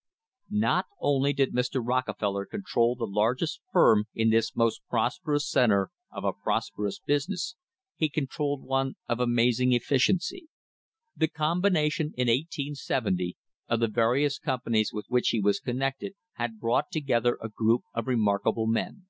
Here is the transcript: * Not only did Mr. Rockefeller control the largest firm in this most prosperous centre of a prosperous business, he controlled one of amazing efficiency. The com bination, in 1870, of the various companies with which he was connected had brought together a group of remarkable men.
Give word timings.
* 0.00 0.48
Not 0.48 0.86
only 1.00 1.32
did 1.32 1.52
Mr. 1.52 1.82
Rockefeller 1.84 2.46
control 2.46 2.94
the 2.94 3.04
largest 3.08 3.62
firm 3.72 4.04
in 4.14 4.30
this 4.30 4.54
most 4.54 4.82
prosperous 4.88 5.50
centre 5.50 5.90
of 6.12 6.22
a 6.22 6.32
prosperous 6.32 7.00
business, 7.04 7.56
he 7.96 8.08
controlled 8.08 8.62
one 8.62 8.94
of 9.08 9.18
amazing 9.18 9.72
efficiency. 9.72 10.46
The 11.16 11.26
com 11.26 11.60
bination, 11.62 12.12
in 12.16 12.28
1870, 12.28 13.36
of 13.66 13.80
the 13.80 13.88
various 13.88 14.38
companies 14.38 14.92
with 14.92 15.06
which 15.08 15.30
he 15.30 15.40
was 15.40 15.58
connected 15.58 16.12
had 16.34 16.60
brought 16.60 16.92
together 16.92 17.36
a 17.42 17.48
group 17.48 17.82
of 17.92 18.06
remarkable 18.06 18.68
men. 18.68 19.06